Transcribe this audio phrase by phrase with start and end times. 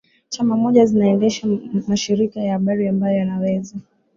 [0.29, 1.47] Chama moja zinaendesha
[1.87, 3.75] mashirika ya habari ambayo yanaweza